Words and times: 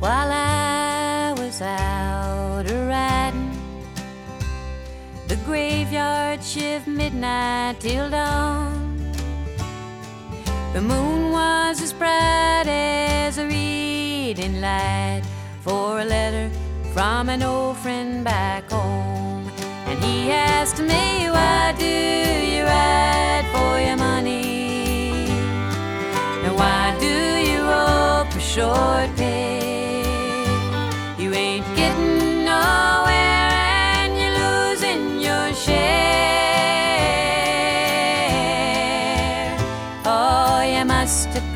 while 0.00 0.32
I 0.32 1.34
was 1.36 1.60
out 1.60 2.64
a 2.70 2.86
riding. 2.86 3.50
The 5.28 5.36
graveyard 5.44 6.42
shift 6.42 6.86
midnight 6.86 7.80
till 7.80 8.08
dawn. 8.08 9.12
The 10.72 10.80
moon 10.80 11.32
was 11.32 11.82
as 11.82 11.92
bright 11.92 12.66
as 12.66 13.36
a 13.38 13.46
reading 13.46 14.60
light 14.60 15.22
for 15.60 16.00
a 16.00 16.04
letter 16.04 16.50
from 16.94 17.28
an 17.28 17.42
old 17.42 17.76
friend 17.76 18.24
back 18.24 18.70
home. 18.70 19.50
And 19.86 20.02
he 20.02 20.30
asked 20.30 20.80
me, 20.80 21.28
Why 21.28 21.74
do 21.78 21.84
you 21.84 22.62
ride 22.64 23.46
for 23.52 23.78
your 23.86 23.96
money? 23.96 25.26
And 26.44 26.56
why 26.56 26.96
do 26.98 27.14
you 27.50 27.60
rope 27.62 28.32
for 28.32 28.40
short 28.40 29.19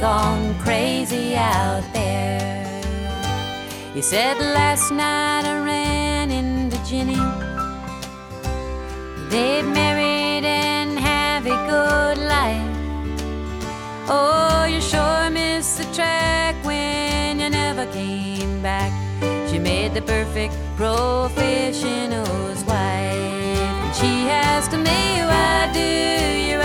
gone 0.05 0.55
crazy 0.59 1.35
out 1.35 1.83
there. 1.95 2.83
You 3.95 4.03
said 4.03 4.37
last 4.39 4.91
night 4.91 5.45
I 5.47 5.57
ran 5.65 6.31
into 6.31 6.77
Jenny. 6.89 7.25
They've 9.31 9.67
married 9.81 10.45
and 10.45 10.99
have 10.99 11.47
a 11.47 11.59
good 11.73 12.19
life. 12.37 12.77
Oh, 14.07 14.67
you 14.69 14.83
sure 14.83 15.31
missed 15.31 15.79
the 15.79 15.87
track 15.97 16.55
when 16.67 17.41
you 17.41 17.49
never 17.49 17.87
came 17.87 18.61
back. 18.61 18.93
She 19.49 19.59
made 19.59 19.95
the 19.95 20.03
perfect 20.03 20.53
professional's 20.77 22.63
wife. 22.65 23.57
And 23.85 23.95
she 23.97 24.13
asked 24.29 24.73
me, 24.73 25.01
Why 25.31 25.71
do 25.73 25.89
you 26.51 26.59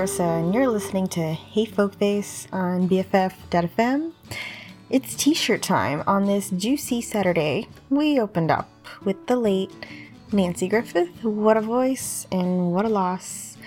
Clarissa, 0.00 0.22
and 0.22 0.54
you're 0.54 0.66
listening 0.66 1.06
to 1.08 1.20
Hey 1.20 1.66
Folkface 1.66 2.50
on 2.54 2.88
BFF.fm. 2.88 4.12
It's 4.88 5.14
t 5.14 5.34
shirt 5.34 5.60
time 5.60 6.02
on 6.06 6.24
this 6.24 6.48
juicy 6.48 7.02
Saturday. 7.02 7.68
We 7.90 8.18
opened 8.18 8.50
up 8.50 8.70
with 9.04 9.26
the 9.26 9.36
late 9.36 9.70
Nanci 10.30 10.70
Griffith. 10.70 11.22
What 11.22 11.58
a 11.58 11.60
voice 11.60 12.26
and 12.32 12.72
what 12.72 12.86
a 12.86 12.88
loss. 12.88 13.58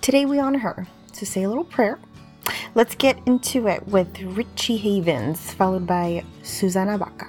Today 0.00 0.26
we 0.26 0.40
honor 0.40 0.58
her, 0.58 0.88
so 1.12 1.24
say 1.24 1.44
a 1.44 1.48
little 1.48 1.62
prayer. 1.62 2.00
Let's 2.74 2.96
get 2.96 3.20
into 3.24 3.68
it 3.68 3.86
with 3.86 4.20
Richie 4.20 4.78
Havens, 4.78 5.52
followed 5.52 5.86
by 5.86 6.24
Susana 6.42 6.98
Baca. 6.98 7.28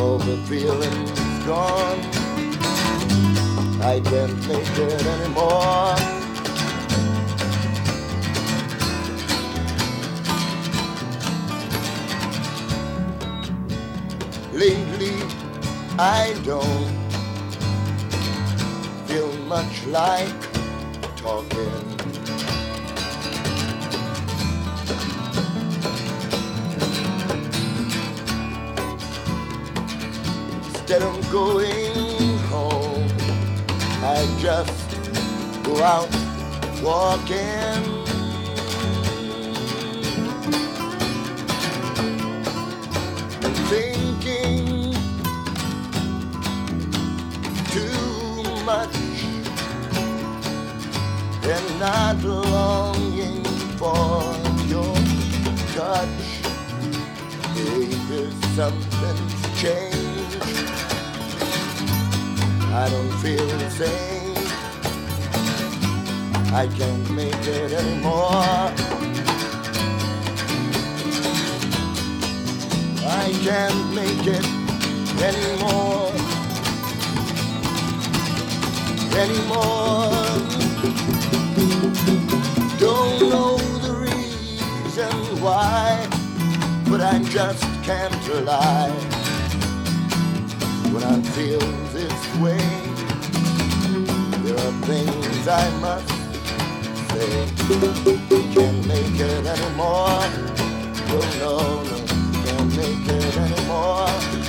All 0.00 0.18
the 0.18 0.36
feeling's 0.48 1.10
gone. 1.44 2.00
I 3.82 4.00
can't 4.00 4.48
make 4.48 4.78
it 4.78 5.06
anymore. 5.06 6.10
lately 14.60 15.16
I 15.98 16.34
don't 16.44 16.92
feel 19.06 19.32
much 19.48 19.86
like 19.86 20.40
talking. 21.16 21.99
Instead 30.92 31.08
of 31.08 31.30
going 31.30 32.38
home, 32.48 33.06
I 34.02 34.26
just 34.40 34.90
go 35.62 35.80
out 35.84 36.10
walking. 36.82 38.04
Thinking 43.70 44.92
too 47.70 48.64
much 48.64 48.96
and 51.44 51.78
not 51.78 52.20
longing 52.24 53.44
for 53.78 54.24
your 54.66 54.96
touch. 55.76 56.42
Maybe 57.54 58.32
something's 58.56 59.39
I 62.72 62.88
don't 62.88 63.10
feel 63.18 63.46
the 63.46 63.68
same. 63.68 64.36
I 66.54 66.68
can't 66.68 67.10
make 67.10 67.34
it 67.34 67.72
anymore. 67.72 68.70
I 73.06 73.32
can't 73.42 73.92
make 73.92 74.24
it 74.24 74.46
anymore. 75.20 76.12
Anymore. 79.18 80.10
Don't 82.78 83.30
know 83.30 83.56
the 83.82 83.94
reason 83.98 85.42
why, 85.42 86.06
but 86.88 87.00
I 87.00 87.18
just 87.24 87.64
can't 87.82 88.44
lie. 88.44 88.90
When 90.92 91.02
I 91.02 91.20
feel 91.32 91.89
way, 92.38 92.58
there 94.44 94.56
are 94.56 94.76
things 94.86 95.48
I 95.48 95.70
must 95.80 96.08
say. 97.10 97.46
Can't 98.54 98.86
make 98.86 99.20
it 99.20 99.46
anymore. 99.46 100.22
No, 101.08 101.18
no, 101.40 101.82
no, 101.82 101.96
can't 102.44 102.76
make 102.76 103.08
it 103.08 103.36
anymore. 103.36 104.39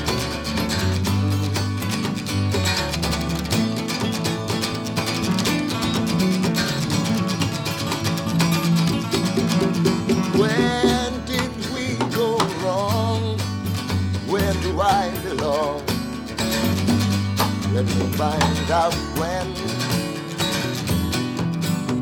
Let 17.81 17.95
me 17.97 18.05
find 18.15 18.69
out 18.69 18.93
when 19.17 19.53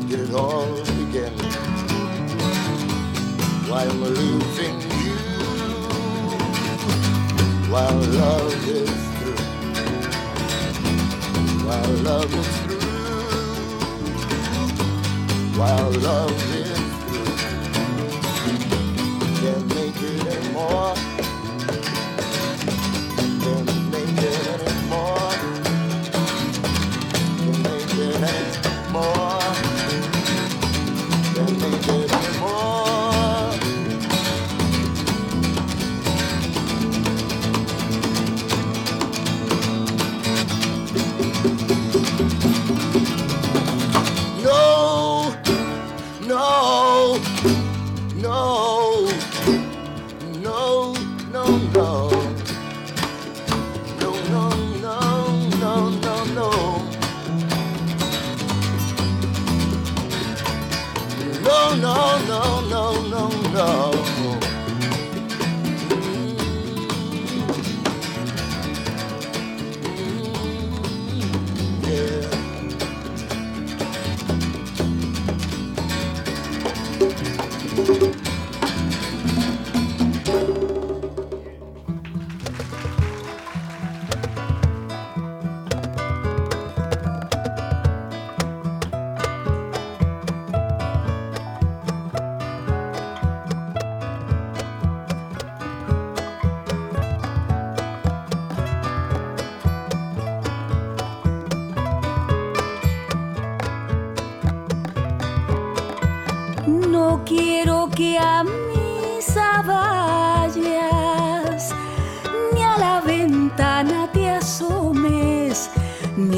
did 0.08 0.20
it 0.20 0.34
all 0.34 0.76
begin. 0.76 1.32
While 3.66 3.94
losing 3.94 4.78
you, 5.00 5.16
while 7.72 7.96
love 7.96 8.68
is 8.68 8.90
through, 9.16 9.42
while 11.64 11.94
love 12.04 12.34
is 12.34 12.48
through, 12.58 12.80
while 15.58 15.92
love 15.92 16.54
is 16.56 16.78
through, 17.06 17.32
can't 19.40 19.66
make 19.74 19.98
it 20.02 20.26
anymore. 20.26 20.99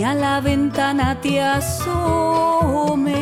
ni 0.03 0.09
a 0.09 0.15
la 0.15 0.41
ventana 0.41 1.21
te 1.21 1.41
asomes. 1.41 3.13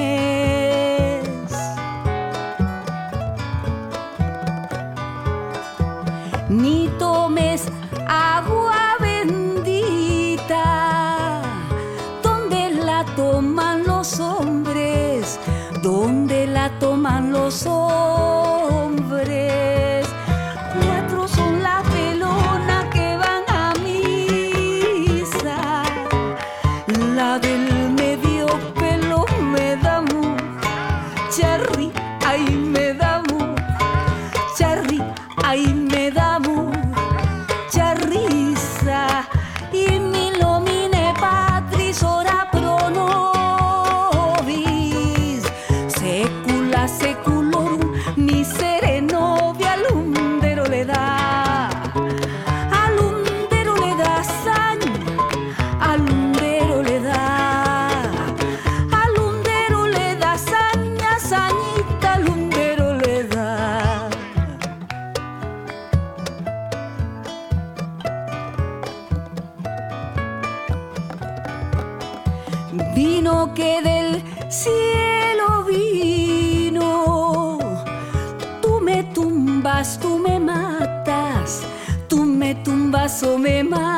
acaso 83.10 83.36
me 83.38 83.64
matas. 83.64 83.90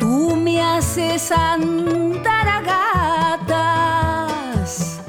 Tú 0.00 0.34
me 0.36 0.62
haces 0.62 1.30
andar 1.30 2.48
a 2.48 2.62
gatas, 3.42 5.00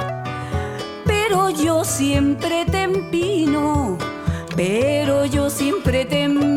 pero 1.06 1.50
yo 1.50 1.86
siempre 1.86 2.66
te 2.66 2.84
empino, 2.84 3.98
pero 4.56 5.26
yo 5.26 5.50
siempre 5.50 6.04
te 6.04 6.24
empino 6.24 6.57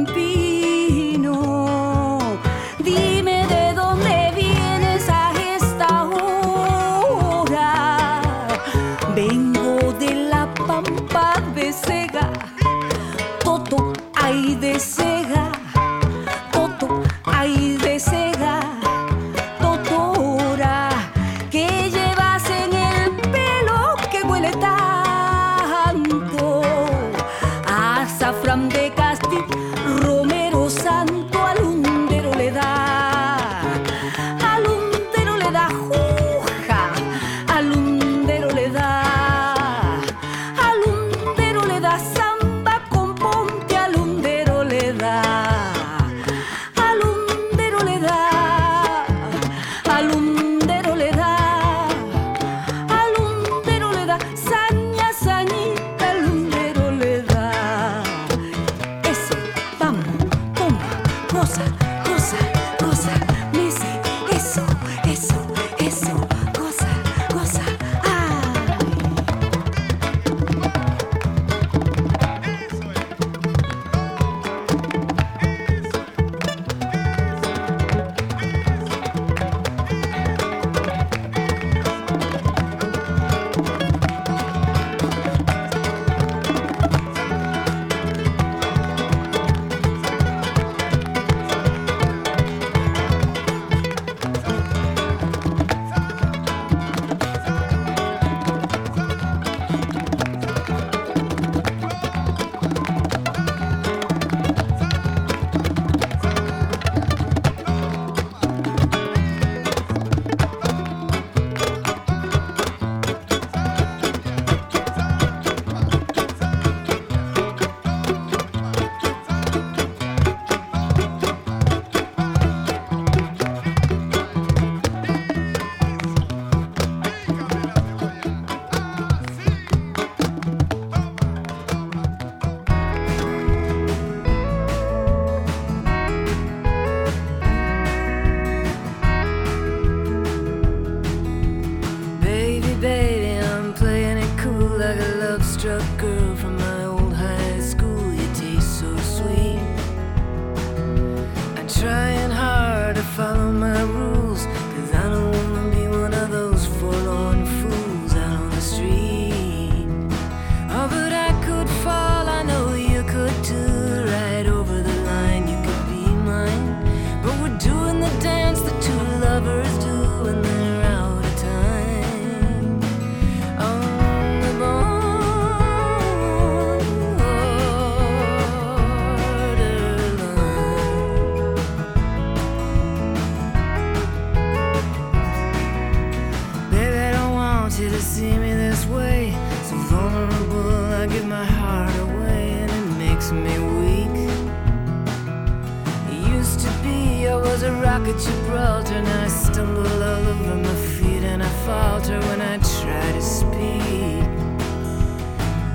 There 197.31 197.39
was 197.39 197.63
a 197.63 197.73
rocket 197.75 198.19
Gibraltar, 198.19 198.95
and 198.95 199.07
I 199.07 199.29
stumble 199.29 199.87
all 199.87 200.27
over 200.33 200.57
my 200.57 200.75
feet, 200.75 201.23
and 201.23 201.41
I 201.41 201.49
falter 201.65 202.19
when 202.19 202.41
I 202.41 202.59
try 202.59 203.13
to 203.13 203.23
speak. 203.23 204.27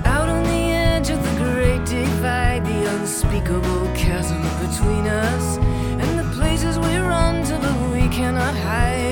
Out 0.04 0.28
on 0.28 0.42
the 0.44 0.64
edge 0.90 1.08
of 1.08 1.18
the 1.24 1.34
great 1.42 1.82
divide, 1.86 2.62
the 2.66 2.80
unspeakable 2.96 3.86
chasm 3.94 4.42
between 4.66 5.06
us, 5.06 5.56
and 6.02 6.18
the 6.18 6.28
places 6.36 6.78
we 6.78 6.94
run 6.98 7.42
to, 7.46 7.58
but 7.58 7.90
we 7.90 8.06
cannot 8.10 8.54
hide. 8.54 9.05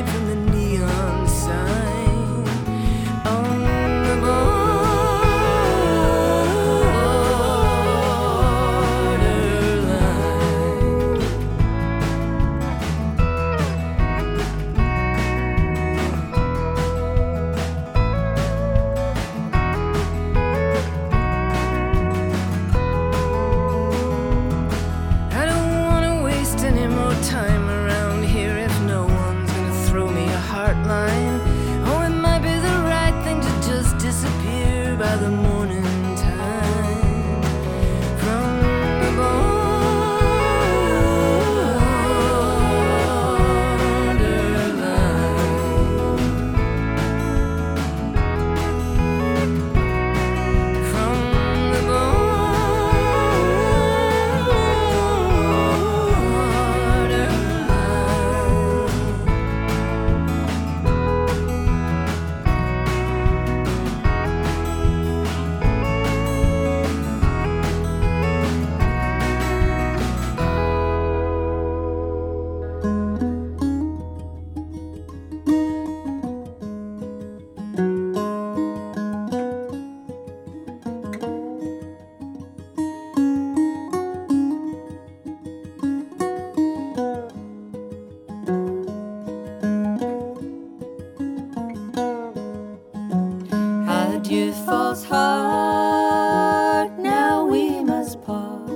False 94.65 95.05
heart. 95.05 96.91
Now 96.99 97.45
we 97.45 97.85
must 97.85 98.23
part. 98.23 98.71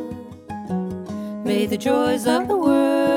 May 1.45 1.65
the 1.67 1.79
joys 1.79 2.27
of 2.27 2.47
the 2.47 2.57
world. 2.57 3.08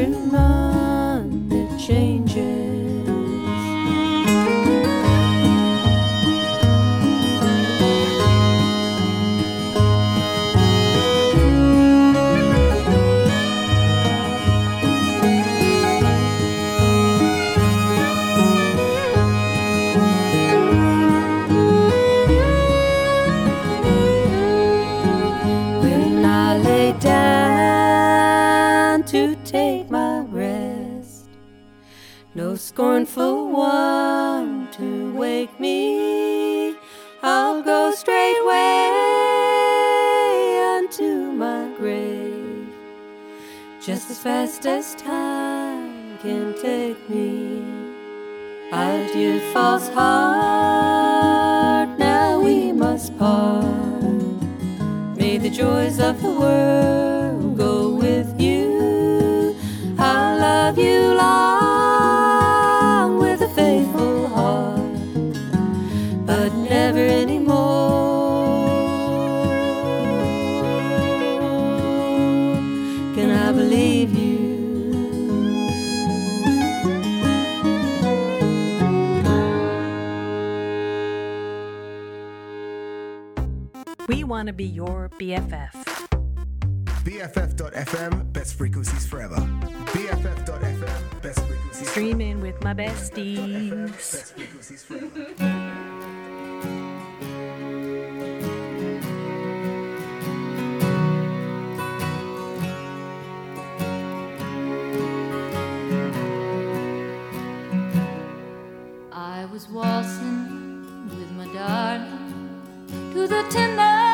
Every 0.00 0.16
month, 0.16 1.52
it 1.52 1.78
changes. 1.78 2.79
scornful 32.70 33.50
one 33.50 34.70
to 34.70 35.12
wake 35.14 35.58
me, 35.58 36.76
I'll 37.20 37.64
go 37.64 37.92
straightway 37.92 38.54
unto 40.76 41.32
my 41.32 41.74
grave, 41.76 42.68
just 43.82 44.08
as 44.08 44.20
fast 44.20 44.66
as 44.66 44.94
time 44.94 46.16
can 46.18 46.54
take 46.62 47.10
me. 47.10 47.60
Adieu, 48.70 49.40
false 49.52 49.88
heart, 49.88 51.98
now 51.98 52.38
we 52.38 52.70
must 52.70 53.18
part. 53.18 53.64
May 55.16 55.38
the 55.38 55.50
joys 55.50 55.98
of 55.98 56.22
the 56.22 56.30
world 56.30 57.58
go 57.58 57.88
with 57.88 58.40
you. 58.40 59.56
I 59.98 60.38
love 60.38 60.78
you, 60.78 61.14
long. 61.14 61.59
want 84.40 84.46
to 84.46 84.54
be 84.54 84.64
your 84.64 85.10
BFF. 85.18 85.70
BFF.fm, 87.04 88.32
best 88.32 88.54
frequencies 88.56 89.06
forever. 89.06 89.36
BFF.fm, 89.92 91.20
best 91.20 91.40
frequencies 91.40 91.90
Streaming 91.90 92.40
with 92.40 92.58
my 92.64 92.72
besties. 92.72 93.92
best 93.92 94.32
frequencies 94.32 94.82
forever. 94.82 95.26
I 109.12 109.44
was 109.52 109.68
waltzing 109.68 111.10
with 111.10 111.30
my 111.32 111.44
darling 111.52 112.30
to 113.12 113.28
the 113.28 113.44
tender. 113.50 114.09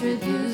introduce 0.00 0.47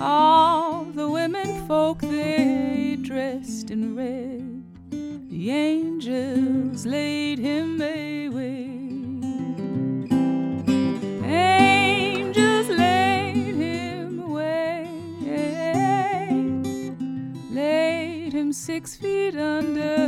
All 0.00 0.84
the 0.84 1.10
women 1.10 1.66
folk 1.66 2.00
they 2.00 2.96
dressed 3.00 3.70
in 3.70 3.96
red. 3.96 4.62
The 5.30 5.50
angels 5.50 6.86
laid 6.86 7.38
him. 7.38 7.68
Angels 11.24 12.68
laid 12.68 13.54
him 13.54 14.20
away. 14.20 14.88
Laid 17.50 18.32
him 18.32 18.52
six 18.52 18.96
feet 18.96 19.36
under. 19.36 20.07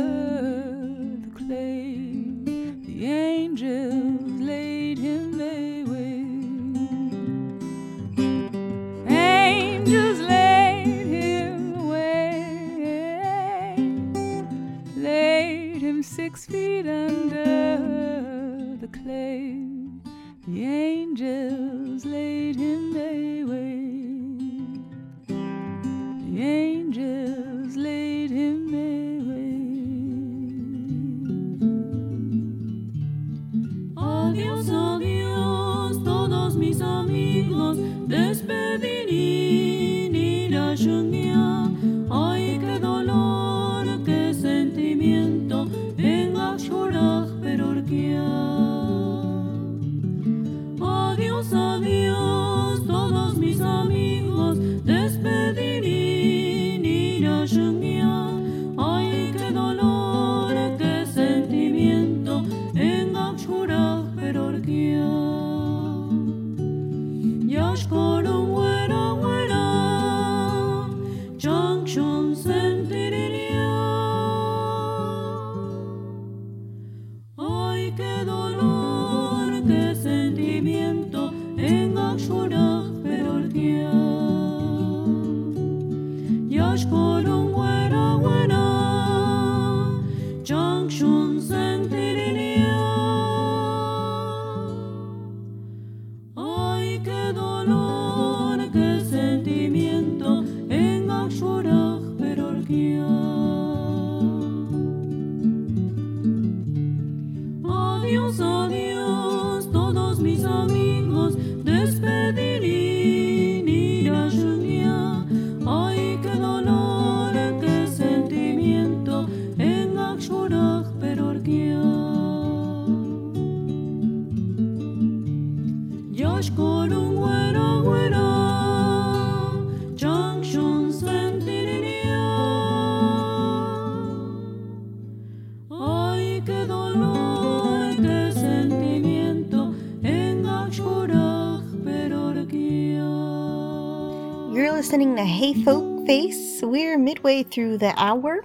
space. 146.11 146.61
We're 146.61 146.97
midway 146.97 147.41
through 147.41 147.77
the 147.77 147.93
hour. 147.95 148.43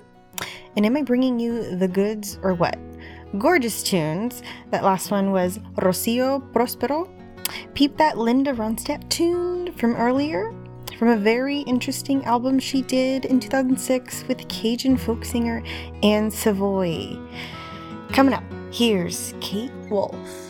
And 0.76 0.86
am 0.86 0.96
I 0.96 1.02
bringing 1.02 1.40
you 1.40 1.74
the 1.76 1.88
goods 1.88 2.38
or 2.40 2.54
what? 2.54 2.78
Gorgeous 3.40 3.82
tunes. 3.82 4.44
That 4.70 4.84
last 4.84 5.10
one 5.10 5.32
was 5.32 5.58
Rocio 5.74 6.40
Prospero. 6.52 7.10
Peep 7.74 7.96
that 7.96 8.18
Linda 8.18 8.52
Ronstadt 8.52 9.08
tune 9.08 9.72
from 9.72 9.96
earlier 9.96 10.54
from 10.96 11.08
a 11.08 11.16
very 11.16 11.62
interesting 11.62 12.24
album 12.24 12.60
she 12.60 12.82
did 12.82 13.24
in 13.24 13.40
2006 13.40 14.28
with 14.28 14.46
Cajun 14.46 14.96
folk 14.96 15.24
singer 15.24 15.60
Ann 16.04 16.30
Savoy. 16.30 17.18
Coming 18.12 18.34
up, 18.34 18.44
here's 18.70 19.34
Kate 19.40 19.72
Wolf. 19.90 20.45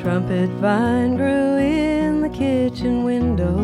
trumpet 0.00 0.48
vine 0.62 1.14
grew 1.14 1.58
in 1.58 2.22
the 2.22 2.28
kitchen 2.30 3.04
window 3.04 3.58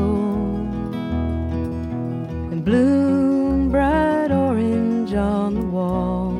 and 2.53 2.63
bloomed 2.63 3.73
bright 3.73 4.31
orange 4.31 5.15
on 5.15 5.55
the 5.55 5.67
wall. 5.67 6.35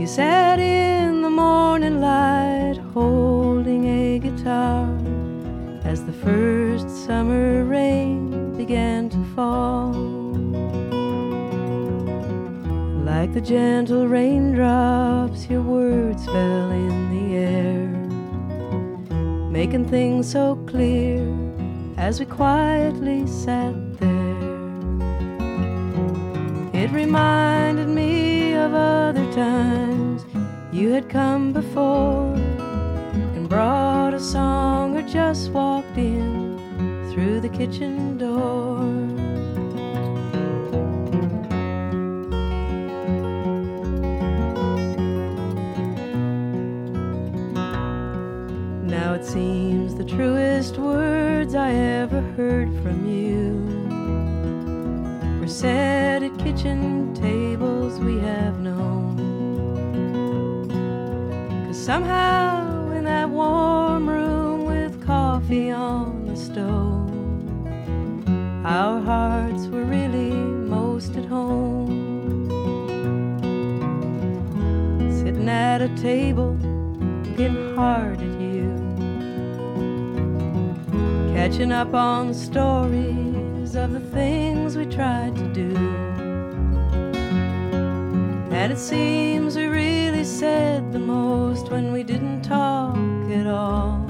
You 0.00 0.06
sat 0.06 0.58
in 0.58 1.20
the 1.20 1.28
morning 1.28 2.00
light 2.00 2.78
holding 2.94 3.84
a 3.84 4.18
guitar 4.18 4.88
as 5.84 6.06
the 6.06 6.12
first 6.12 6.88
summer 6.88 7.64
rain 7.64 8.56
began 8.56 9.10
to 9.10 9.22
fall. 9.34 9.92
Like 13.04 13.34
the 13.34 13.42
gentle 13.42 14.08
raindrops, 14.08 15.50
your 15.50 15.62
words 15.62 16.24
fell 16.24 16.70
in 16.70 16.83
making 19.54 19.88
things 19.88 20.28
so 20.28 20.56
clear 20.66 21.22
as 21.96 22.18
we 22.18 22.26
quietly 22.26 23.24
sat 23.24 23.72
there. 24.00 24.90
It 26.72 26.90
reminded 26.90 27.86
me 27.86 28.54
of 28.54 28.74
other 28.74 29.32
times 29.32 30.24
you 30.72 30.90
had 30.90 31.08
come 31.08 31.52
before 31.52 32.34
and 32.34 33.48
brought 33.48 34.12
a 34.12 34.18
song 34.18 34.96
or 34.98 35.02
just 35.02 35.52
walked 35.52 35.96
in 35.96 36.58
through 37.12 37.38
the 37.40 37.48
kitchen 37.48 38.18
door. 38.18 38.93
Truest 50.16 50.78
words 50.78 51.56
I 51.56 51.72
ever 51.72 52.20
heard 52.36 52.68
from 52.82 53.04
you 53.04 53.58
were 55.40 55.48
said 55.48 56.22
at 56.22 56.38
kitchen 56.38 57.12
tables 57.14 57.98
we 57.98 58.20
have 58.20 58.60
known. 58.60 59.18
Cause 61.66 61.84
somehow 61.84 62.92
in 62.92 63.02
that 63.04 63.28
warm 63.28 64.08
room 64.08 64.66
with 64.66 65.04
coffee 65.04 65.72
on 65.72 66.26
the 66.26 66.36
stove, 66.36 67.10
our 68.64 69.00
hearts 69.00 69.66
were 69.66 69.82
really 69.84 70.30
most 70.30 71.16
at 71.16 71.24
home. 71.24 72.48
Sitting 75.10 75.48
at 75.48 75.82
a 75.82 75.88
table, 75.96 76.54
getting 77.36 77.74
hard 77.74 78.23
catching 81.54 81.70
up 81.70 81.94
on 81.94 82.26
the 82.26 82.34
stories 82.34 83.76
of 83.76 83.92
the 83.92 84.00
things 84.00 84.76
we 84.76 84.84
tried 84.86 85.36
to 85.36 85.46
do. 85.52 85.76
And 88.50 88.72
it 88.72 88.78
seems 88.78 89.54
we 89.54 89.66
really 89.66 90.24
said 90.24 90.92
the 90.92 90.98
most 90.98 91.70
when 91.70 91.92
we 91.92 92.02
didn't 92.02 92.42
talk 92.42 92.96
at 93.30 93.46
all. 93.46 94.04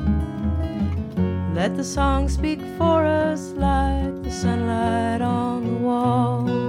Let 1.53 1.77
the 1.77 1.85
song 1.85 2.31
speak 2.31 2.63
for 2.79 3.05
us 3.05 3.51
like 3.51 4.23
the 4.23 4.31
sunlight 4.31 5.21
on 5.21 5.67
the 5.67 5.81
wall. 5.81 6.64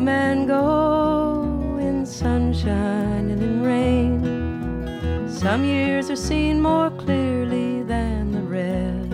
Come 0.00 0.08
and 0.08 0.48
go 0.48 1.76
in 1.78 2.06
sunshine 2.06 3.28
and 3.28 3.42
in 3.42 3.62
rain, 3.62 5.28
some 5.28 5.62
years 5.62 6.08
are 6.08 6.16
seen 6.16 6.58
more 6.58 6.88
clearly 6.92 7.82
than 7.82 8.32
the 8.32 8.40
rest. 8.40 9.12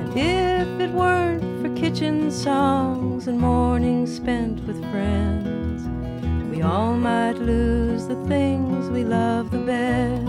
And 0.00 0.16
if 0.16 0.80
it 0.80 0.90
weren't 0.92 1.42
for 1.60 1.68
kitchen 1.78 2.30
songs 2.30 3.28
and 3.28 3.38
mornings 3.38 4.16
spent 4.16 4.66
with 4.66 4.80
friends, 4.90 5.82
we 6.50 6.62
all 6.62 6.94
might 6.94 7.36
lose 7.36 8.06
the 8.06 8.16
things 8.28 8.88
we 8.88 9.04
love 9.04 9.50
the 9.50 9.58
best. 9.58 10.26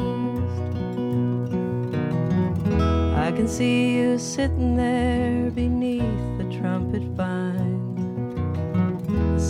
I 3.27 3.31
can 3.31 3.47
see 3.47 3.95
you 3.95 4.19
sitting 4.19 4.75
there 4.75 5.49
beneath 5.51 6.37
the 6.37 6.59
trumpet 6.59 7.03
vine. 7.03 7.32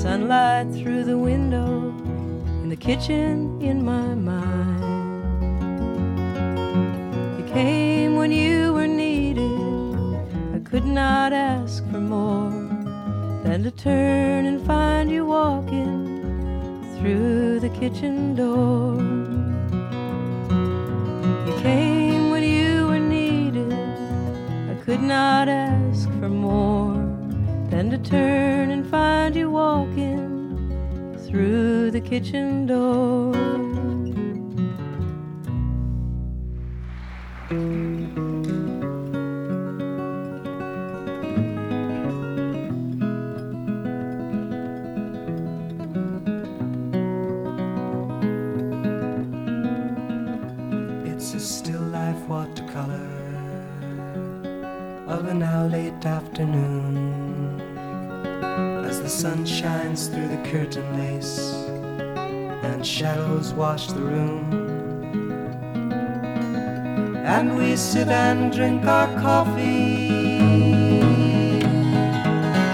Sunlight 0.04 0.68
through 0.74 1.06
the 1.06 1.18
window 1.18 1.88
in 2.62 2.68
the 2.68 2.76
kitchen 2.76 3.62
in 3.62 3.86
my 3.86 4.13
mind. 4.13 4.84
You 7.39 7.46
came 7.54 8.18
when 8.18 8.30
you 8.34 8.74
were 8.74 8.86
needed. 8.86 9.58
I 10.54 10.60
could 10.60 10.84
not 10.84 11.32
ask 11.32 11.89
for 11.89 12.02
more 12.02 12.52
than 13.46 13.63
to 13.63 13.72
turn 13.72 14.46
and 14.46 14.62
find 14.68 15.10
you 15.10 15.26
walking 15.26 15.94
through 16.98 17.62
the 17.62 17.70
kitchen 17.70 18.36
door. 18.36 19.00
You 21.48 21.54
came 21.62 22.30
when 22.30 22.44
you 22.44 22.88
were 22.88 23.00
needed. 23.00 23.72
I 23.72 24.76
could 24.84 25.02
not 25.02 25.48
ask 25.48 26.10
for 26.20 26.28
more 26.28 27.00
than 27.70 27.89
to 27.89 27.98
turn 27.98 28.70
and 28.70 28.86
find 28.86 29.36
you 29.36 29.50
walking 29.50 29.92
through 31.34 31.89
the 31.89 32.00
kitchen 32.00 32.67
door. 32.67 33.62
Shines 59.63 60.08
through 60.10 60.28
the 60.28 60.43
curtain 60.52 60.86
lace 60.97 61.39
and 62.67 62.86
shadows 62.86 63.54
wash 63.54 63.88
the 63.88 64.02
room. 64.02 64.43
And 67.26 67.56
we 67.56 67.78
sit 67.78 68.10
and 68.10 68.52
drink 68.52 68.84
our 68.86 69.08
coffee, 69.21 70.10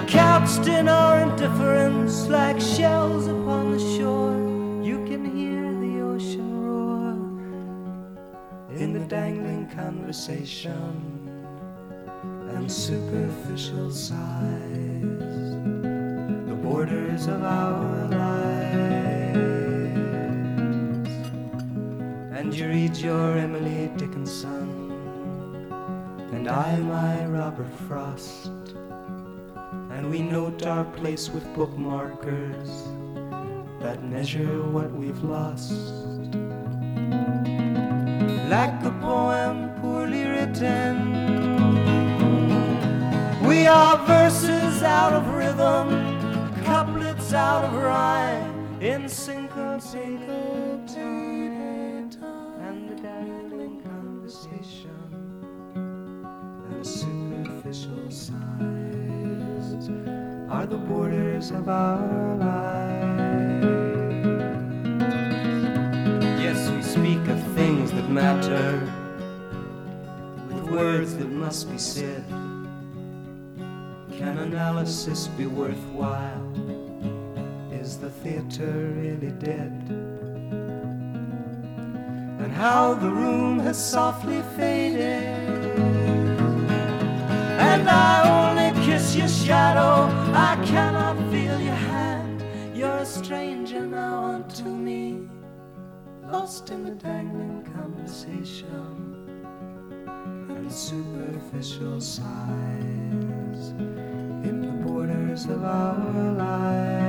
couched 0.08 0.68
in 0.68 0.90
our 0.90 1.20
indifference 1.22 2.26
like 2.26 2.60
shells 2.60 3.28
upon 3.28 3.74
the 3.74 3.80
shore. 3.96 4.34
You 4.84 5.06
can 5.06 5.24
hear 5.38 5.72
the 5.86 6.02
ocean 6.02 6.50
roar 6.66 7.14
in 8.76 8.94
the 8.94 9.06
dangling 9.06 9.70
conversation 9.70 10.96
and 12.56 12.72
superficial 12.72 13.92
sighs, 13.92 15.49
borders 17.20 17.28
of 17.28 17.44
our 17.44 18.08
lives. 18.08 18.70
And 22.38 22.54
you 22.54 22.68
read 22.68 22.98
your 22.98 23.38
Emily 23.38 23.90
Dickinson, 23.98 24.92
and 26.34 26.48
I 26.48 26.78
my 26.78 27.26
Robert 27.26 27.74
Frost, 27.88 28.52
and 29.92 30.10
we 30.10 30.22
note 30.22 30.66
our 30.66 30.86
place 30.86 31.30
with 31.30 31.44
bookmarkers 31.56 32.70
that 33.82 34.04
measure 34.04 34.64
what 34.64 34.92
we've 34.92 35.24
lost 35.24 35.74
like 38.50 38.84
a 38.84 38.92
poem 39.00 39.70
poorly 39.80 40.26
written. 40.26 40.96
We 43.48 43.68
are 43.68 43.98
verses 44.08 44.82
out 44.82 45.14
of 45.14 45.28
rhythm, 45.36 46.09
out 47.34 47.66
of 47.66 47.74
rhyme, 47.74 48.82
in 48.82 49.08
syncopated 49.08 50.88
time, 50.88 52.12
and 52.62 52.90
the 52.90 52.96
dangling 53.02 53.82
conversation 53.82 54.90
and 55.76 56.86
superficial 56.86 58.10
sighs, 58.10 58.34
are 60.50 60.66
the 60.66 60.78
borders 60.78 61.52
of 61.52 61.70
our 61.70 62.36
lives. 62.36 63.70
Yes, 66.42 66.70
we 66.72 66.82
speak 66.82 67.28
of 67.28 67.40
things 67.54 67.92
that 67.92 68.10
matter 68.10 68.82
with 70.48 70.64
words 70.72 71.16
that 71.18 71.30
must 71.30 71.70
be 71.70 71.78
said. 71.78 72.26
Can 74.18 74.38
analysis 74.40 75.28
be 75.28 75.46
worthwhile? 75.46 76.69
Theater 78.30 78.94
really 78.96 79.32
dead? 79.32 79.74
And 82.40 82.52
how 82.52 82.94
the 82.94 83.10
room 83.10 83.58
has 83.58 83.84
softly 83.84 84.44
faded. 84.56 85.26
And 87.70 87.90
I 87.90 88.14
only 88.38 88.86
kiss 88.86 89.16
your 89.16 89.28
shadow. 89.28 90.06
I 90.36 90.64
cannot 90.64 91.18
feel 91.32 91.60
your 91.60 91.82
hand. 91.94 92.44
You're 92.78 93.00
a 93.00 93.06
stranger 93.06 93.84
now 93.88 94.26
unto 94.26 94.66
me, 94.66 95.28
lost 96.32 96.70
in 96.70 96.84
the 96.84 96.92
dangling 96.92 97.64
conversation 97.74 99.26
and 100.50 100.72
superficial 100.72 102.00
sighs 102.00 103.72
in 104.48 104.62
the 104.62 104.88
borders 104.88 105.46
of 105.46 105.64
our 105.64 106.32
lives. 106.34 107.09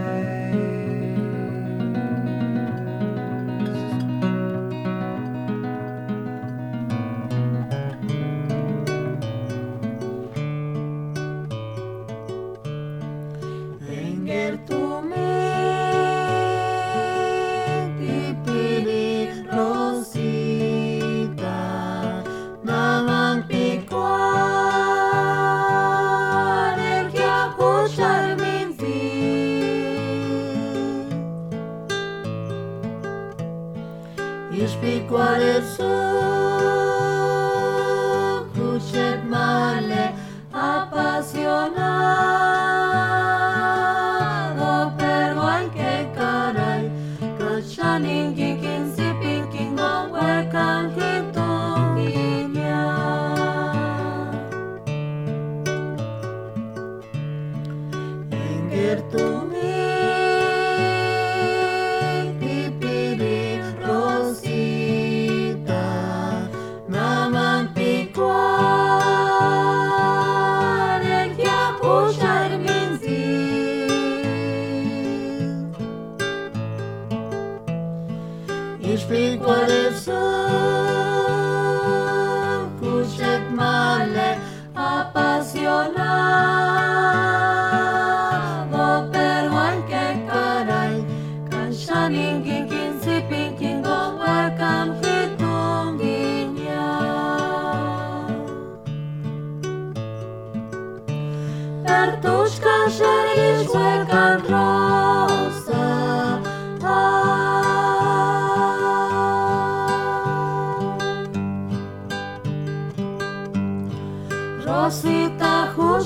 Ești 79.10 79.36
picoare 79.36 80.89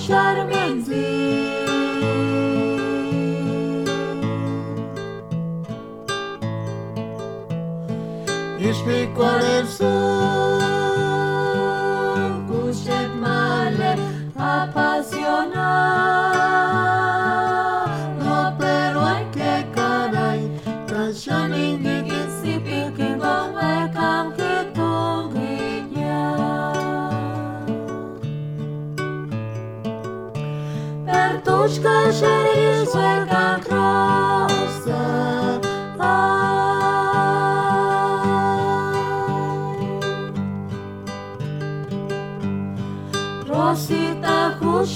Rosita 0.06 0.53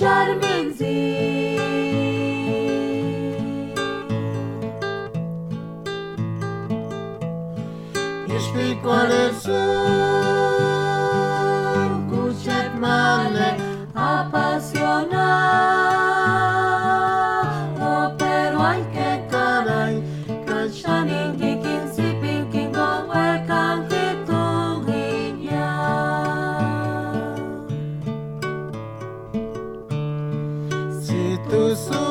Rosita 0.01 0.38
Si 31.49 31.55
tú 31.55 32.08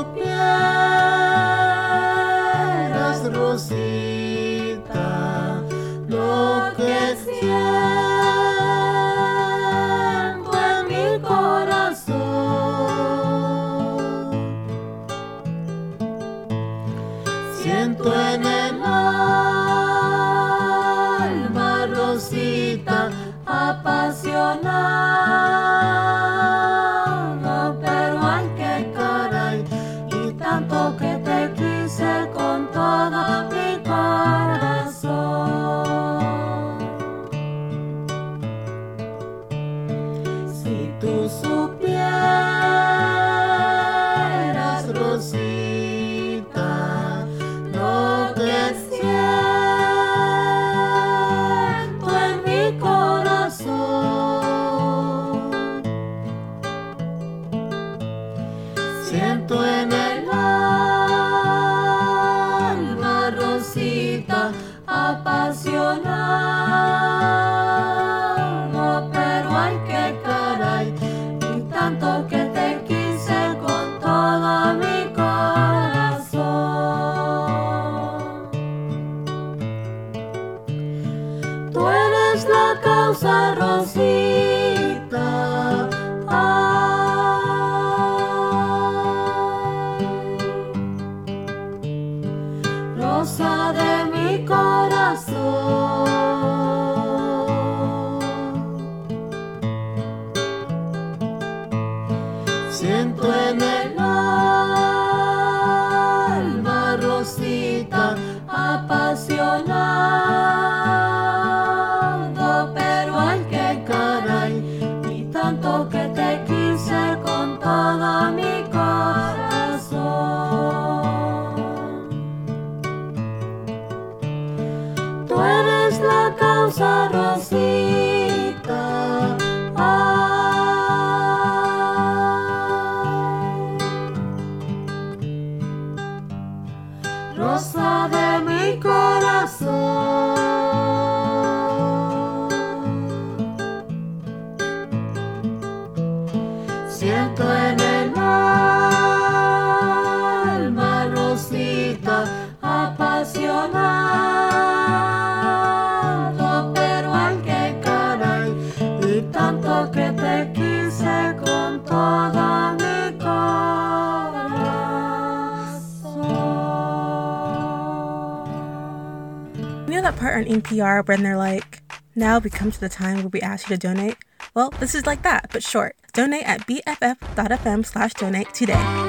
Are 170.82 171.02
when 171.04 171.24
they're 171.24 171.38
like, 171.38 171.82
now 172.16 172.40
we 172.40 172.50
come 172.50 172.72
to 172.72 172.80
the 172.80 172.90
time 172.90 173.18
where 173.18 173.28
we 173.28 173.42
ask 173.42 173.70
you 173.70 173.76
to 173.76 173.88
donate. 173.88 174.18
Well, 174.54 174.72
this 174.80 174.96
is 174.96 175.06
like 175.06 175.24
that, 175.24 175.50
but 175.52 175.64
short. 175.64 175.96
Donate 176.14 176.44
at 176.44 176.66
bff.fm 176.68 177.86
slash 177.86 178.14
donate 178.14 178.54
today. 178.54 179.07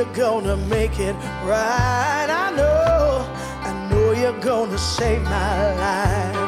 you're 0.00 0.14
gonna 0.14 0.56
make 0.56 0.98
it 0.98 1.14
right. 1.44 2.26
I 2.30 2.50
know, 2.56 3.26
I 3.68 3.88
know 3.90 4.12
you're 4.12 4.40
gonna 4.40 4.78
save 4.78 5.22
my 5.24 5.74
life. 5.74 6.39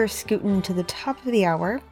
We're 0.00 0.08
scooting 0.08 0.62
to 0.62 0.72
the 0.72 0.84
top 0.84 1.18
of 1.26 1.30
the 1.30 1.44
hour. 1.44 1.82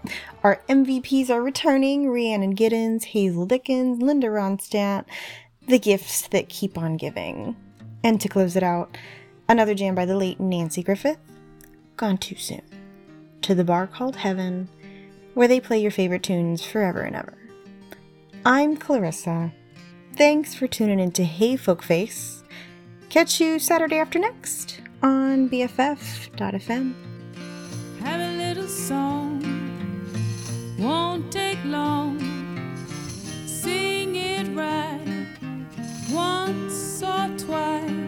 Our 0.43 0.63
MVPs 0.67 1.29
are 1.29 1.43
returning 1.43 2.09
Rhiannon 2.09 2.57
Giddens, 2.57 3.05
Hazel 3.05 3.45
Dickens, 3.45 4.01
Linda 4.01 4.29
Ronstadt, 4.29 5.05
the 5.67 5.79
gifts 5.79 6.27
that 6.29 6.49
keep 6.49 6.79
on 6.79 6.97
giving. 6.97 7.55
And 8.03 8.19
to 8.23 8.27
close 8.31 8.57
it 8.57 8.63
out, 8.63 8.97
another 9.47 9.75
jam 9.75 9.95
by 9.95 10.07
the 10.07 10.17
late 10.17 10.39
Nanci 10.39 10.83
Griffith, 10.83 11.19
Gone 11.99 12.17
Too 12.17 12.37
Soon. 12.37 12.63
To 13.43 13.55
the 13.55 13.63
bar 13.63 13.87
called 13.87 14.17
Heaven, 14.17 14.71
where 15.35 15.47
they 15.47 15.61
play 15.61 15.79
your 15.79 15.91
favorite 15.91 16.23
tunes 16.23 16.65
forever 16.65 17.03
and 17.03 17.15
ever. 17.15 17.37
I'm 18.47 18.79
Clarissa. 18.79 19.53
Thanks 20.17 20.55
for 20.55 20.67
tuning 20.67 20.99
in 20.99 21.13
to 21.13 21.25
Hey 21.25 21.59
Folkface. 21.59 22.43
Catch 23.11 23.39
you 23.39 23.59
Saturday 23.59 23.99
after 23.99 24.19
next 24.19 24.81
on 25.03 25.51
BFF.fm. 25.51 27.08
Song, 28.69 29.43
won't 30.79 31.33
take 31.33 31.59
long. 31.65 32.19
Sing 33.47 34.15
it 34.15 34.47
right 34.55 35.27
once 36.11 37.03
or 37.03 37.29
twice. 37.39 38.08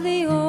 the 0.00 0.26
old 0.26 0.43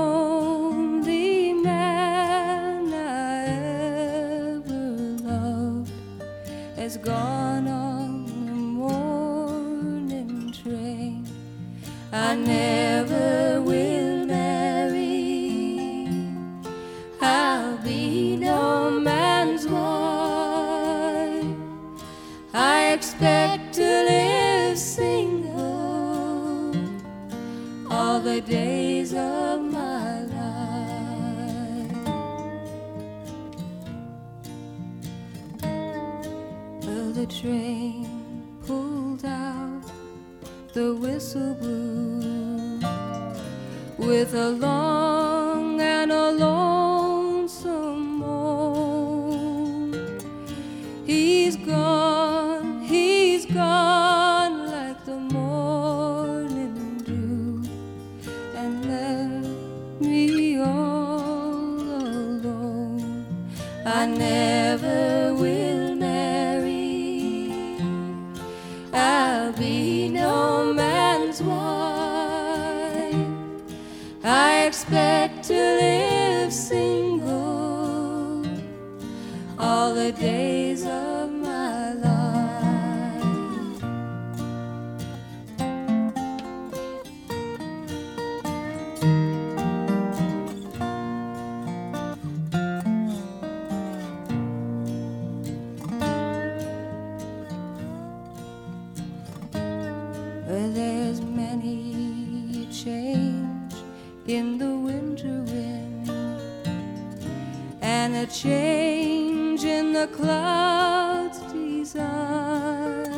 a 108.15 108.25
change 108.27 109.65
in 109.65 109.91
the 109.91 110.07
clouds' 110.07 111.39
design. 111.51 113.11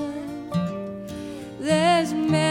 There's 1.60 2.14
many 2.14 2.47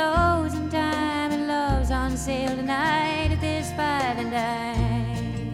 lows 0.00 0.54
and 0.54 0.70
dime 0.70 1.32
and 1.36 1.46
loves 1.46 1.90
on 1.90 2.16
sale 2.16 2.54
tonight 2.56 3.28
at 3.34 3.40
this 3.46 3.66
five 3.78 4.16
and 4.22 4.30
dime. 4.38 5.50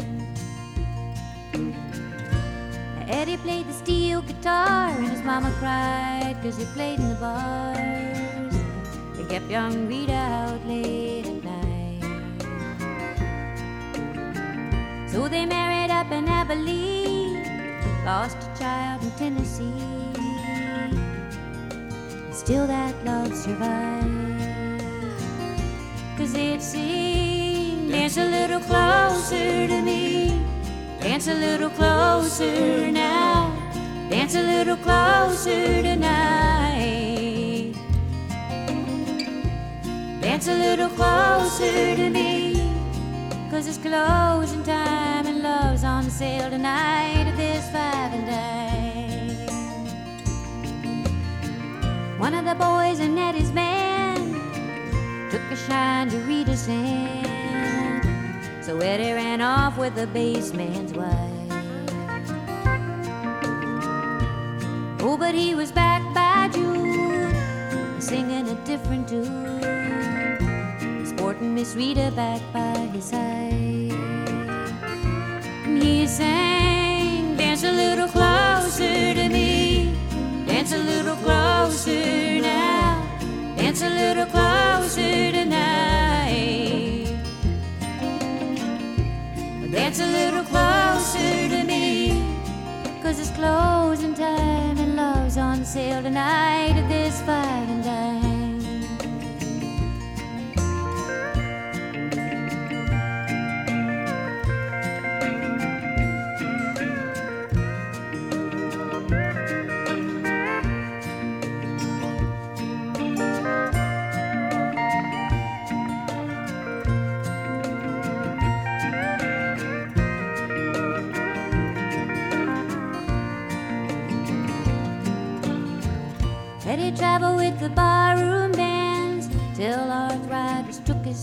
Eddie 3.19 3.39
played 3.39 3.67
the 3.71 3.77
steel 3.83 4.21
guitar 4.23 4.91
and 4.97 5.09
his 5.09 5.23
mama 5.31 5.51
cried 5.61 6.37
cause 6.43 6.57
he 6.59 6.67
played 6.77 6.99
in 7.01 7.09
the 7.13 7.21
bars. 7.27 8.55
They 9.17 9.25
kept 9.33 9.49
young 9.51 9.75
Rita 9.91 10.21
out 10.37 10.63
late 10.71 11.27
at 11.33 11.39
night. 11.53 12.05
So 15.13 15.29
they 15.29 15.45
married 15.47 15.91
up 15.91 16.09
in 16.19 16.25
Abilene, 16.41 17.43
lost 18.05 18.39
a 18.47 18.51
child 18.61 19.03
in 19.03 19.11
Tennessee 19.23 20.07
still 22.47 22.67
that 22.69 22.95
love 23.05 23.35
survives 23.35 24.16
it 26.37 26.63
seem? 26.63 27.91
Dance 27.91 28.17
a 28.17 28.25
little 28.25 28.61
closer 28.61 29.67
to 29.67 29.83
me. 29.83 30.45
Dance 31.01 31.29
a 31.29 31.35
little 31.35 31.71
closer 31.71 32.91
now. 32.91 33.53
Dance 34.11 34.35
a 34.35 34.43
little 34.43 34.77
closer 34.77 35.83
tonight. 35.83 37.75
Dance 40.21 40.49
a 40.49 40.55
little 40.55 40.89
closer 40.91 41.97
to 41.97 42.11
me. 42.11 42.55
Cause 43.51 43.67
it's 43.69 43.79
closing 43.79 44.63
time 44.63 45.27
and 45.27 45.43
love's 45.43 45.85
on 45.85 46.11
sale 46.11 46.51
tonight 46.51 47.27
at 47.27 47.37
this 47.37 47.65
five 47.71 48.13
and 48.13 48.27
dime. 48.27 48.67
One 52.19 52.35
of 52.35 52.45
the 52.45 52.55
boys 52.55 53.01
in 53.01 53.15
Nettie's 53.15 53.53
man 53.53 53.76
took 55.37 55.51
a 55.51 55.57
shine 55.69 56.09
to 56.09 56.17
Rita's 56.21 56.67
hand. 56.67 57.27
So 58.65 58.79
Eddie 58.79 59.13
ran 59.13 59.43
off 59.43 59.77
with 59.77 59.95
the 59.95 60.07
baseman's 60.07 60.95
wife. 60.95 61.13
Oh, 65.01 65.19
but 65.19 65.35
he 65.35 65.55
was 65.55 65.71
back 65.71 66.03
by 66.15 66.49
June, 66.55 68.01
singing 68.01 68.49
a 68.49 68.55
different 68.65 69.09
tune, 69.09 71.05
sporting 71.05 71.55
Miss 71.55 71.75
Rita 71.77 72.11
back 72.17 72.41
by 72.55 72.79
his 72.95 73.05
side. 73.05 73.93
He 75.83 76.07
sang, 76.07 77.37
Dance 77.37 77.63
a 77.63 77.73
little 77.73 78.09
closer 78.09 79.13
to 79.13 79.29
me, 79.29 79.95
dance 80.47 80.73
a 80.73 80.79
little 80.79 81.17
closer. 81.17 82.36
Dance 83.77 83.93
a 83.93 83.95
little 83.95 84.25
closer 84.25 85.33
tonight. 85.33 87.05
Dance 89.71 90.01
a 90.01 90.07
little 90.07 90.45
closer 90.45 91.49
to 91.51 91.63
me. 91.63 92.25
Cause 93.03 93.21
it's 93.21 93.29
closing 93.33 94.15
time 94.15 94.79
and 94.79 94.97
love's 94.97 95.37
on 95.37 95.63
sale 95.63 96.03
tonight 96.03 96.73
at 96.75 96.89
this 96.89 97.21
five 97.21 97.76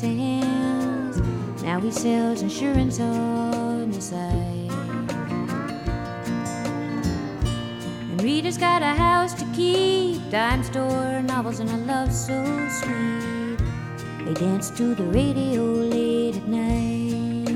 hands. 0.08 1.22
Now 1.64 1.80
he 1.80 1.92
sells 1.92 2.42
insurance 2.42 3.00
on 3.00 3.92
the 3.92 4.02
side. 4.02 4.72
And 8.12 8.22
Rita's 8.22 8.58
got 8.58 8.82
a 8.82 8.94
house 8.94 9.34
to 9.36 9.46
keep, 9.56 10.30
dime 10.30 10.64
store, 10.64 11.22
novels, 11.22 11.60
and 11.60 11.70
a 11.70 11.78
love 11.78 12.12
so 12.12 12.44
sweet. 12.70 13.58
They 14.26 14.34
dance 14.34 14.70
to 14.72 14.96
the 14.96 15.04
radio 15.06 15.64
late 15.64 16.38
at 16.38 16.48
night. 16.48 17.50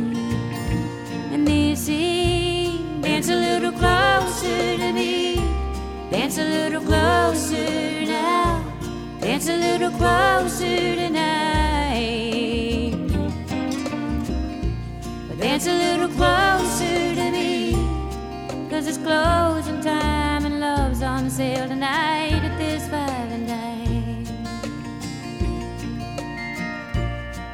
And 1.31 1.47
they 1.47 1.75
sing, 1.75 3.01
dance 3.01 3.29
a 3.29 3.35
little 3.35 3.71
closer 3.71 4.77
to 4.77 4.93
me. 4.93 5.35
Dance 6.09 6.37
a 6.37 6.43
little 6.43 6.81
closer 6.81 8.05
now. 8.05 8.63
Dance 9.19 9.49
a 9.49 9.57
little 9.57 9.91
closer 9.91 10.95
tonight. 10.95 11.16
Dance 15.57 15.67
a 15.67 15.73
little 15.73 16.09
closer 16.09 17.15
to 17.15 17.31
me. 17.31 17.73
Cause 18.69 18.87
it's 18.87 18.97
closing 18.99 19.81
time 19.81 20.45
and 20.45 20.59
love's 20.59 21.01
on 21.01 21.29
sale 21.31 21.67
tonight 21.67 22.43
at 22.43 22.57
this 22.59 22.87
five 22.87 23.31
and 23.31 23.47
dime. 23.47 24.25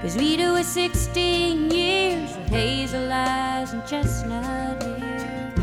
Cause 0.02 0.18
Rita 0.18 0.52
was 0.52 0.68
16 0.68 1.72
years 1.72 2.36
with 2.36 2.50
hazel 2.50 3.10
eyes 3.10 3.72
and 3.72 3.86
chestnut 3.88 4.84
hair. 4.84 5.54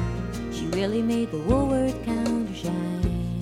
She 0.50 0.66
really 0.68 1.02
made 1.02 1.30
the 1.30 1.38
Woolworth 1.40 2.02
counter 2.06 2.54
shine. 2.54 3.36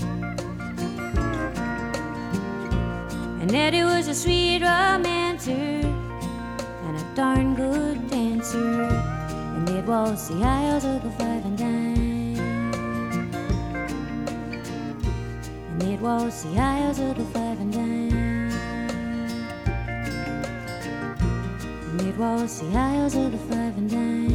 And 3.41 3.55
Eddie 3.55 3.85
was 3.85 4.09
a 4.09 4.15
sweet 4.15 4.63
romancer 4.63 5.53
and 5.53 6.97
a 6.97 7.15
darn 7.15 7.55
good 7.55 7.88
And 8.55 9.69
it 9.69 9.85
was 9.85 10.29
the 10.29 10.43
aisles 10.43 10.85
of 10.85 11.03
the 11.03 11.11
five 11.11 11.45
and 11.45 11.59
dime. 11.59 12.39
And 15.71 15.83
it 15.83 16.01
was 16.01 16.45
the 16.45 16.59
aisles 16.59 16.99
of 16.99 17.17
the 17.17 17.25
five 17.25 17.61
and 17.61 17.73
dime. 17.73 18.53
And 21.91 22.01
it 22.01 22.17
was 22.17 22.61
the 22.61 22.77
aisles 22.77 23.17
of 23.17 23.33
the 23.33 23.39
five 23.39 23.77
and 23.77 23.91
dime. 23.91 24.28